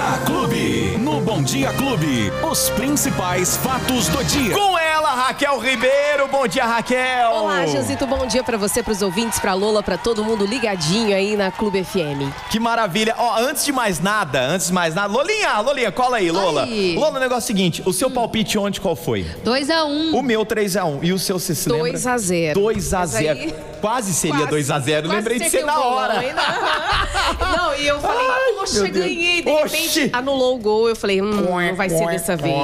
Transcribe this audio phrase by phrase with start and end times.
[0.00, 0.96] Dia Clube.
[0.98, 4.54] No Bom Dia Clube, os principais fatos do dia.
[4.54, 6.26] Com ela, Raquel Ribeiro.
[6.26, 7.30] Bom dia, Raquel.
[7.30, 11.36] Olá, Janzito, bom dia pra você, pros ouvintes, pra Lola, pra todo mundo ligadinho aí
[11.36, 12.32] na Clube FM.
[12.50, 13.14] Que maravilha.
[13.18, 16.64] Ó, antes de mais nada, antes de mais nada, Lolinha, Lolinha, cola aí, Lola.
[16.64, 16.94] Aí.
[16.96, 19.26] Lola, o negócio é o seguinte, o seu palpite ontem qual foi?
[19.44, 20.14] 2x1.
[20.14, 21.00] O meu 3x1.
[21.02, 21.90] E o seu, se lembra?
[21.90, 22.54] 2 a 0.
[22.58, 25.02] 2 a Mas 0 aí- Quase seria Quase- 2x0.
[25.02, 26.24] quase Lembrei de ser na hora.
[26.24, 26.32] hein?
[27.56, 29.42] Não, e eu falei, Ai, poxa, ganhei.
[29.42, 29.76] De Oxi.
[29.76, 30.88] repente, anulou o gol.
[30.88, 31.30] Eu falei, hum,
[31.68, 32.54] não vai ser dessa vez.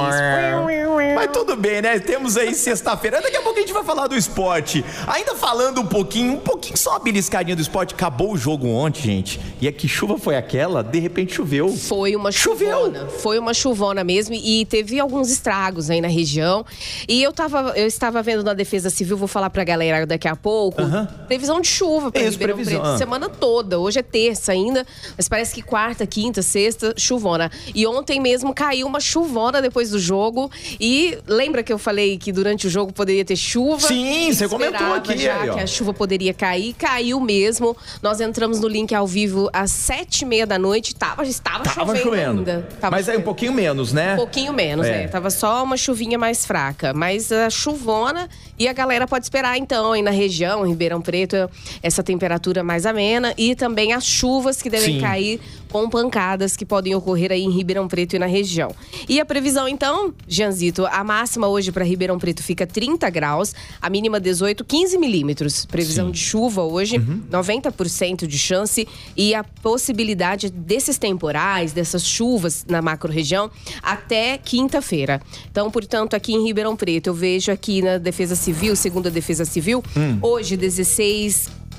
[1.15, 1.99] Mas tudo bem, né?
[1.99, 3.21] Temos aí sexta-feira.
[3.21, 4.83] Daqui a pouco a gente vai falar do esporte.
[5.07, 7.93] Ainda falando um pouquinho, um pouquinho só uma beliscadinha do esporte.
[7.93, 9.39] Acabou o jogo ontem, gente.
[9.61, 10.83] E é que chuva foi aquela?
[10.83, 11.69] De repente choveu.
[11.75, 12.69] Foi uma Choveu.
[12.85, 13.07] chuvona.
[13.07, 16.65] Foi uma chuvona mesmo e teve alguns estragos aí na região.
[17.07, 20.35] E eu tava, eu estava vendo na Defesa Civil, vou falar pra galera daqui a
[20.35, 20.81] pouco,
[21.27, 23.79] previsão de chuva Isso, Ribeirão previsão, Preto, semana toda.
[23.79, 24.85] Hoje é terça ainda,
[25.17, 27.51] mas parece que quarta, quinta, sexta, chuvona.
[27.75, 30.49] E ontem mesmo caiu uma chuvona depois do jogo.
[30.79, 33.87] E lembra que eu falei que durante o jogo poderia ter chuva?
[33.87, 37.75] Sim, você comentou aqui, Já aí, que a chuva poderia cair, caiu mesmo.
[38.01, 40.95] Nós entramos no link ao vivo às sete e meia da noite.
[40.95, 42.39] Tava, estava Tava chovendo, chovendo.
[42.51, 42.67] ainda.
[42.79, 43.25] Tava Mas aí um chovendo.
[43.25, 44.13] pouquinho menos, né?
[44.13, 45.03] Um pouquinho menos, É.
[45.03, 45.07] é.
[45.07, 46.93] Tava só uma chuvinha mais fraca.
[46.93, 51.49] Mas a chuvona e a galera pode esperar então aí na região, em Ribeirão Preto,
[51.81, 55.01] essa temperatura mais amena e também as chuvas que devem Sim.
[55.01, 55.39] cair
[55.69, 58.73] com pancadas que podem ocorrer aí em Ribeirão Preto e na região.
[59.07, 63.89] E a previsão então, Janzito, a máxima hoje para Ribeirão Preto fica 30 graus, a
[63.89, 65.65] mínima 18, 15 milímetros.
[65.65, 66.11] Previsão Sim.
[66.11, 67.21] de chuva hoje, Uhum.
[67.29, 73.51] 90% de chance e a possibilidade desses temporais, dessas chuvas na macro-região
[73.83, 75.21] até quinta-feira.
[75.51, 79.45] Então, portanto, aqui em Ribeirão Preto, eu vejo aqui na Defesa Civil, segundo a Defesa
[79.45, 80.17] Civil, Hum.
[80.21, 80.86] hoje 16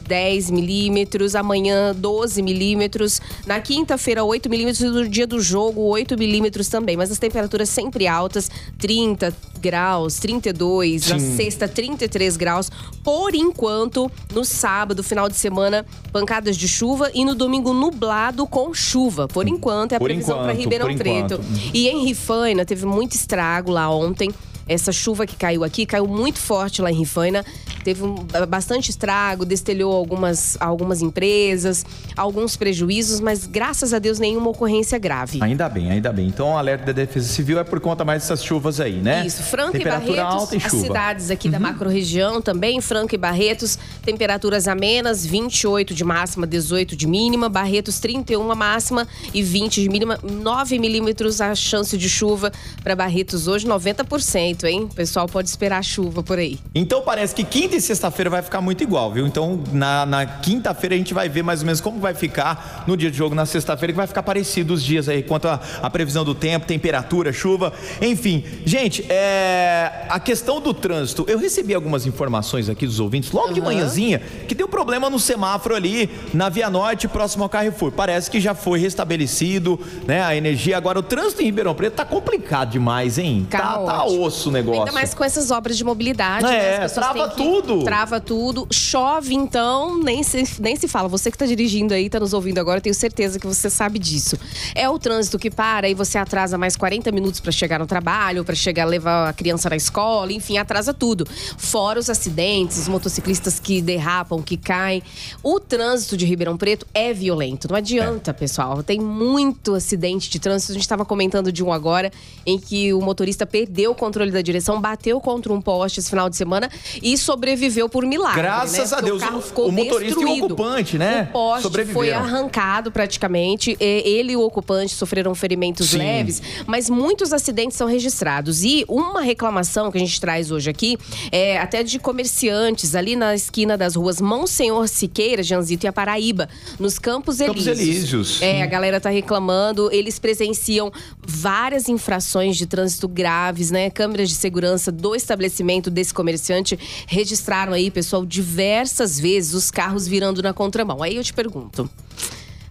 [0.08, 6.16] 10 milímetros, amanhã 12 milímetros, na quinta-feira 8 milímetros e no dia do jogo 8
[6.16, 6.96] milímetros também.
[6.96, 11.36] Mas as temperaturas sempre altas, 30 graus, 32, na Sim.
[11.36, 12.70] sexta 33 graus.
[13.04, 18.72] Por enquanto, no sábado, final de semana, pancadas de chuva e no domingo nublado com
[18.72, 19.28] chuva.
[19.28, 21.34] Por enquanto, é a Por previsão para Ribeirão Preto.
[21.34, 21.40] enquanto.
[21.74, 24.30] E em Rifaina teve muito estrago lá ontem.
[24.68, 27.44] Essa chuva que caiu aqui, caiu muito forte lá em Rifaina.
[27.82, 28.16] Teve um-
[28.48, 31.86] bastante estrago, destelhou algumas, algumas empresas,
[32.16, 35.38] alguns prejuízos, mas graças a Deus nenhuma ocorrência grave.
[35.42, 36.26] Ainda bem, ainda bem.
[36.26, 39.24] Então o alerta da Defesa Civil é por conta mais dessas chuvas aí, né?
[39.26, 40.76] Isso, Franca e Barretos, alta e as chuva.
[40.76, 40.82] Uhum.
[40.82, 47.06] cidades aqui da macro-região também, Franca e Barretos, temperaturas amenas, 28 de máxima, 18 de
[47.06, 52.52] mínima, Barretos 31 a máxima e 20 de mínima, 9 milímetros a chance de chuva
[52.82, 54.88] para Barretos hoje, 90%, hein?
[54.90, 56.58] O pessoal pode esperar chuva por aí.
[56.74, 59.26] Então parece que quinta e sexta-feira vai ficar muito igual, viu?
[59.26, 62.96] Então na, na quinta-feira a gente vai ver mais ou menos como vai ficar no
[62.96, 65.90] dia de jogo na sexta-feira, que vai ficar parecido os dias aí, quanto a, a
[65.90, 68.44] previsão do tempo, temperatura, chuva, enfim.
[68.64, 73.60] Gente, é, a questão do trânsito, eu recebi algumas informações aqui dos ouvintes, logo de
[73.60, 77.92] manhãzinha, que deu problema no semáforo ali na Via Norte, próximo ao Carrefour.
[77.92, 80.76] Parece que já foi restabelecido, né, a energia.
[80.76, 83.46] Agora o trânsito em Ribeirão Preto tá complicado demais, hein?
[83.50, 84.22] Tá, tá Caótico.
[84.22, 84.80] osso o negócio.
[84.80, 86.70] Ainda mais com essas obras de mobilidade, É, né?
[86.84, 87.84] As pessoas trava tudo.
[87.84, 88.66] Trava tudo.
[88.70, 91.08] Chove, então, nem se, nem se fala.
[91.08, 93.98] Você que tá dirigindo aí, tá nos ouvindo agora, eu tenho certeza que você sabe
[93.98, 94.38] disso.
[94.74, 98.44] É o trânsito que para e você atrasa mais 40 minutos pra chegar no trabalho,
[98.44, 101.26] pra chegar levar a criança na escola, enfim, atrasa tudo.
[101.56, 105.02] Fora os acidentes, os motociclistas que derrapam, que caem.
[105.42, 107.68] O trânsito de Ribeirão Preto é violento.
[107.68, 108.82] Não adianta, pessoal.
[108.82, 110.72] Tem muito acidente de trânsito.
[110.72, 112.10] A gente estava comentando de um agora,
[112.46, 116.28] em que o motorista perdeu o controle da direção, bateu contra um poste esse final
[116.28, 116.70] de semana
[117.02, 118.42] e sobreviveu por milagre.
[118.42, 118.98] Graças né?
[118.98, 120.44] a Deus, O, carro ficou o motorista e o destruído.
[120.46, 123.76] ocupante, né, O poste foi arrancado praticamente.
[123.80, 125.98] Ele e o ocupante sofreram ferimentos Sim.
[125.98, 128.64] leves, mas muitos acidentes são registrados.
[128.64, 130.98] E uma reclamação que a gente traz hoje aqui
[131.30, 136.48] é até de comerciantes ali na esquina das ruas Monsenhor Siqueira, Janzito e a Paraíba,
[136.78, 137.78] nos Campos Campos Elíseos.
[137.78, 138.42] Elíseos.
[138.42, 140.90] É, a galera tá reclamando, eles presenciam
[141.26, 143.90] várias infrações de trânsito graves, né?
[144.18, 146.76] Câmeras de segurança do estabelecimento desse comerciante
[147.06, 151.04] registraram aí, pessoal, diversas vezes os carros virando na contramão.
[151.04, 151.88] Aí eu te pergunto,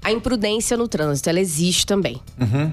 [0.04, 2.22] a imprudência no trânsito, ela existe também.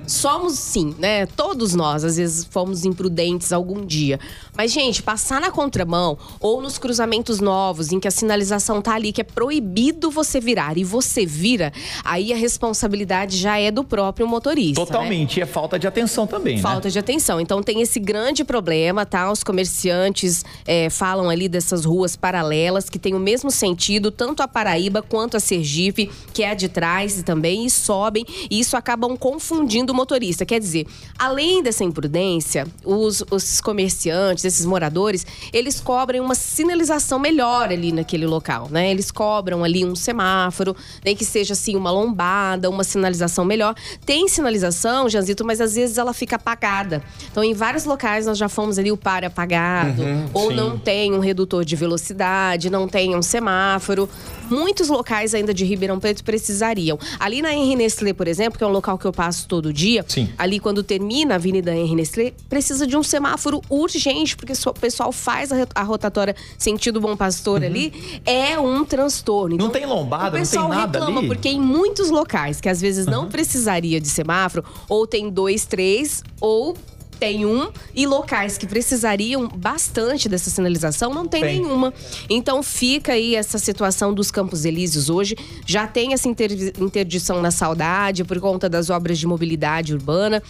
[0.07, 1.27] Somos sim, né?
[1.27, 4.19] Todos nós, às vezes, fomos imprudentes algum dia.
[4.57, 9.13] Mas, gente, passar na contramão ou nos cruzamentos novos, em que a sinalização tá ali,
[9.13, 11.73] que é proibido você virar e você vira,
[12.05, 14.81] aí a responsabilidade já é do próprio motorista.
[14.81, 14.87] né?
[14.87, 15.39] Totalmente.
[15.39, 16.93] E é falta de atenção também, Falta né?
[16.93, 17.41] de atenção.
[17.41, 19.31] Então tem esse grande problema, tá?
[19.31, 24.49] Os comerciantes é, falam ali dessas ruas paralelas que tem o mesmo sentido, tanto a
[24.49, 27.14] Paraíba quanto a Sergipe, que é a de trás.
[27.15, 30.45] Desce também e sobem, e isso acabam confundindo o motorista.
[30.45, 30.87] Quer dizer,
[31.19, 38.27] além dessa imprudência, os, os comerciantes, esses moradores, eles cobrem uma sinalização melhor ali naquele
[38.27, 38.91] local, né?
[38.91, 40.75] Eles cobram ali um semáforo,
[41.05, 43.75] nem que seja assim uma lombada, uma sinalização melhor.
[44.05, 47.03] Tem sinalização, Janzito, mas às vezes ela fica apagada.
[47.31, 50.57] Então, em vários locais nós já fomos ali o pare apagado, Uhum, ou sim.
[50.57, 54.09] não tem um redutor de velocidade, não tem um semáforo.
[54.51, 56.99] Muitos locais ainda de Ribeirão Preto precisariam.
[57.19, 60.05] Ali na Henri Nestlé, por exemplo, que é um local que eu passo todo dia,
[60.07, 60.29] Sim.
[60.37, 65.13] ali quando termina a Avenida Henri Nestlé, precisa de um semáforo urgente, porque o pessoal
[65.13, 69.57] faz a, a rotatória sentido Bom Pastor ali, é um transtorno.
[69.57, 71.29] Não Então, tem lombada, não tem nada reclama, ali?
[71.29, 76.23] porque em muitos locais que às vezes não precisaria de semáforo, ou tem dois, três,
[76.41, 76.77] ou
[77.15, 81.61] tem um, e locais que precisariam bastante dessa sinalização não tem, Tem.
[81.61, 81.93] nenhuma.
[82.29, 85.37] Então fica aí essa situação dos Campos Elíseos hoje.
[85.67, 90.43] Já tem essa inter- interdição na saudade por conta das obras de mobilidade urbana.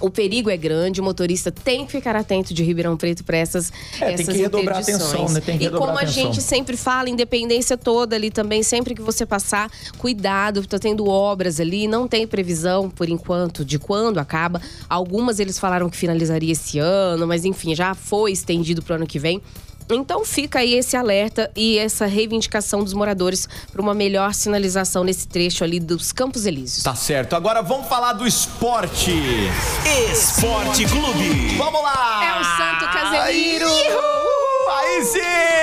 [0.00, 3.72] O perigo é grande, o motorista tem que ficar atento de Ribeirão Preto para essas,
[4.00, 5.12] É, tem essas que redobrar interdições.
[5.14, 5.40] atenção, né?
[5.40, 6.12] Tem que e como a atenção.
[6.24, 11.60] gente sempre fala, independência toda ali também, sempre que você passar, cuidado, tá tendo obras
[11.60, 14.60] ali, não tem previsão por enquanto de quando acaba.
[14.88, 19.06] Algumas eles falaram que finalizaria esse ano, mas enfim, já foi estendido para o ano
[19.06, 19.40] que vem.
[19.88, 25.28] Então fica aí esse alerta e essa reivindicação dos moradores para uma melhor sinalização nesse
[25.28, 26.82] trecho ali dos Campos Elíseos.
[26.82, 27.36] Tá certo.
[27.36, 29.12] Agora vamos falar do esporte.
[30.12, 31.56] Esporte Clube.
[31.56, 32.24] Vamos lá!
[32.24, 33.68] É o Santo Casemiro!
[33.68, 34.70] Iuhu!
[34.78, 35.55] Aí sim!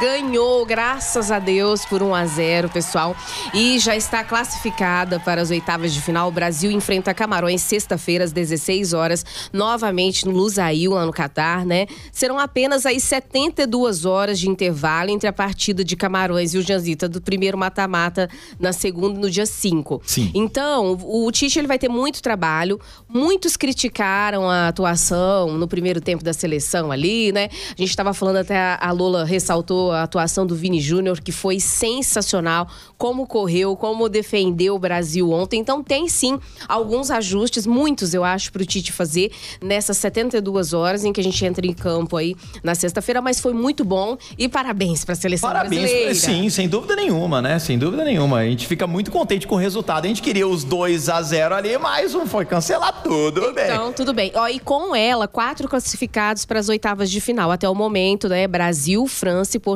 [0.00, 3.16] Ganhou, graças a Deus, por 1 a 0 pessoal.
[3.54, 6.28] E já está classificada para as oitavas de final.
[6.28, 11.86] O Brasil enfrenta Camarões sexta-feira, às 16 horas, novamente no Lusail, lá no Catar, né?
[12.12, 17.08] Serão apenas aí 72 horas de intervalo entre a partida de Camarões e o Janzita
[17.08, 18.28] do primeiro mata-mata
[18.60, 20.02] na segunda, no dia 5.
[20.04, 20.30] Sim.
[20.34, 22.78] Então, o, Tite ele vai ter muito trabalho.
[23.08, 27.48] Muitos criticaram a atuação no primeiro tempo da seleção ali, né?
[27.70, 31.32] A gente estava falando até a, a Lola ressaltou a atuação do Vini Júnior, que
[31.32, 32.68] foi sensacional.
[32.98, 35.60] Como correu, como defendeu o Brasil ontem.
[35.60, 36.38] Então, tem sim
[36.68, 39.30] alguns ajustes, muitos eu acho, para o Tite fazer
[39.62, 43.20] nessas 72 horas em que a gente entra em campo aí na sexta-feira.
[43.20, 46.14] Mas foi muito bom e parabéns para a seleção Parabéns, brasileira.
[46.14, 47.58] sim, sem dúvida nenhuma, né?
[47.58, 48.38] Sem dúvida nenhuma.
[48.38, 50.04] A gente fica muito contente com o resultado.
[50.04, 53.64] A gente queria os 2 a 0 ali, mas um foi cancelar tudo, bem.
[53.64, 54.32] Então, tudo bem.
[54.34, 57.50] Ó, e com ela, quatro classificados para as oitavas de final.
[57.50, 58.46] Até o momento, né?
[58.46, 59.75] Brasil, França e Portugal.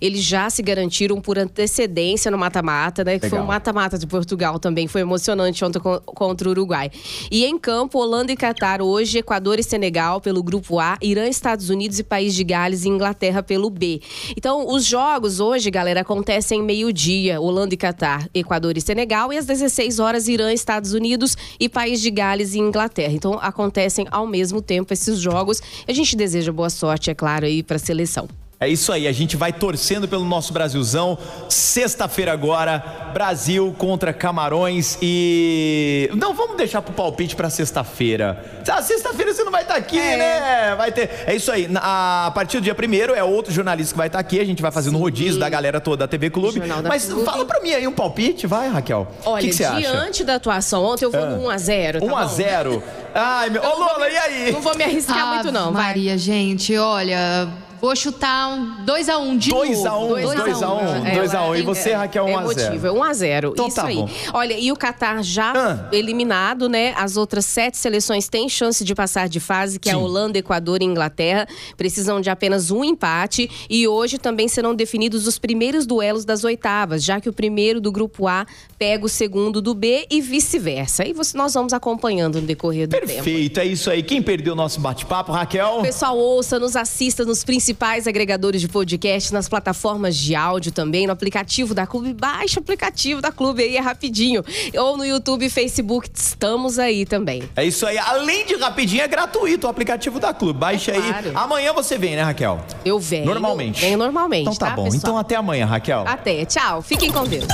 [0.00, 3.18] Eles já se garantiram por antecedência no mata-mata, né?
[3.18, 4.86] Que foi um mata-mata de Portugal também.
[4.86, 6.90] Foi emocionante ontem co- contra o Uruguai.
[7.30, 11.70] E em campo, Holanda e Catar hoje, Equador e Senegal pelo grupo A, Irã, Estados
[11.70, 14.00] Unidos e País de Gales e Inglaterra pelo B.
[14.36, 17.40] Então, os jogos hoje, galera, acontecem meio-dia.
[17.40, 19.32] Holanda e Catar, Equador e Senegal.
[19.32, 23.12] E às 16 horas, Irã, Estados Unidos e País de Gales e Inglaterra.
[23.12, 25.60] Então, acontecem ao mesmo tempo esses jogos.
[25.86, 28.28] A gente deseja boa sorte, é claro, aí para a seleção.
[28.62, 31.18] É isso aí, a gente vai torcendo pelo nosso Brasilzão.
[31.48, 36.08] Sexta-feira agora, Brasil contra Camarões e.
[36.14, 38.62] Não, vamos deixar pro palpite pra sexta-feira.
[38.68, 40.76] Ah, sexta-feira você não vai estar aqui, né?
[40.76, 41.10] Vai ter.
[41.26, 41.68] É isso aí.
[41.74, 44.38] A partir do dia primeiro é outro jornalista que vai estar aqui.
[44.38, 46.60] A gente vai fazendo um rodízio da galera toda da TV Clube.
[46.60, 47.24] Da Mas Clube.
[47.24, 49.08] fala pra mim aí um palpite, vai, Raquel.
[49.24, 49.80] O Olha, que, que você acha?
[49.80, 51.98] diante da atuação ontem, eu vou no 1x0.
[51.98, 52.28] Tá 1 a bom?
[52.28, 53.60] 0 Ai, meu.
[53.60, 54.52] Ô, Lola, e aí?
[54.52, 55.72] Não vou me arriscar Ave muito, não.
[55.72, 55.82] Vai.
[55.82, 57.48] Maria, gente, olha,
[57.82, 60.14] vou chutar um 2x1 um de 2 a novo.
[60.14, 62.36] 1 2 a 1 É, 2 a 1 E é, você, Raquel, 1 é a
[62.46, 63.96] 0 emotivo, é 1 a 0 Então Isso tá aí.
[63.96, 64.08] bom.
[64.32, 65.88] Olha, e o Catar já Ah.
[65.92, 66.94] eliminado, né?
[66.96, 70.02] As outras sete seleções têm chance de passar de fase, que é a Sim.
[70.02, 71.48] Holanda, Equador e Inglaterra.
[71.76, 73.50] Precisam de apenas um empate.
[73.68, 77.90] E hoje também serão definidos os primeiros duelos das oitavas, já que o primeiro do
[77.90, 78.46] grupo A
[78.78, 81.04] pega o segundo do B e vice-versa.
[81.04, 83.06] E você- nós vamos acompanhando no decorrer do tempo.
[83.06, 84.04] Perfeito, é isso aí.
[84.04, 85.80] Quem perdeu o nosso bate-papo, Raquel?
[85.82, 87.71] Pessoal, ouça, nos assista nos principais
[88.06, 92.12] agregadores de podcast, nas plataformas de áudio também, no aplicativo da Clube.
[92.14, 94.44] Baixa o aplicativo da Clube aí, é rapidinho.
[94.78, 97.42] Ou no YouTube e Facebook, estamos aí também.
[97.56, 97.98] É isso aí.
[97.98, 100.58] Além de rapidinho, é gratuito o aplicativo da Clube.
[100.58, 101.28] Baixa É claro.
[101.28, 101.32] aí.
[101.34, 102.60] Amanhã você vem, né, Raquel?
[102.84, 103.26] Eu venho.
[103.26, 103.80] Normalmente.
[103.80, 104.84] Venho normalmente, Então tá, bom.
[104.84, 104.98] pessoal?
[105.02, 106.04] Então até amanhã, Raquel.
[106.06, 106.82] Até, tchau.
[106.82, 107.44] Fiquem com Deus.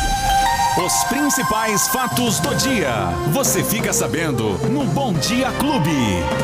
[0.85, 2.91] Os principais fatos do dia.
[3.33, 5.91] Você fica sabendo no Bom Dia Clube.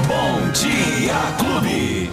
[0.09, 2.11] Bom Dia Clube.